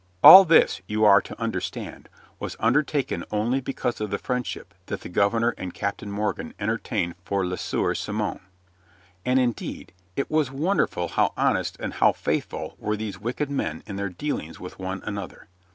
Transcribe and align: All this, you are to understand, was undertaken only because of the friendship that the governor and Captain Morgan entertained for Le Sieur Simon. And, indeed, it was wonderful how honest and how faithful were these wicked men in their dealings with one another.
All 0.23 0.45
this, 0.45 0.81
you 0.87 1.05
are 1.05 1.21
to 1.21 1.39
understand, 1.39 2.09
was 2.39 2.55
undertaken 2.59 3.23
only 3.29 3.61
because 3.61 4.01
of 4.01 4.09
the 4.09 4.17
friendship 4.17 4.73
that 4.87 5.01
the 5.01 5.09
governor 5.09 5.53
and 5.59 5.75
Captain 5.75 6.09
Morgan 6.09 6.55
entertained 6.59 7.13
for 7.23 7.45
Le 7.45 7.55
Sieur 7.55 7.93
Simon. 7.93 8.39
And, 9.27 9.39
indeed, 9.39 9.93
it 10.15 10.31
was 10.31 10.49
wonderful 10.49 11.09
how 11.09 11.33
honest 11.37 11.77
and 11.79 11.93
how 11.93 12.13
faithful 12.13 12.75
were 12.79 12.97
these 12.97 13.21
wicked 13.21 13.51
men 13.51 13.83
in 13.85 13.95
their 13.95 14.09
dealings 14.09 14.59
with 14.59 14.79
one 14.79 15.03
another. 15.05 15.47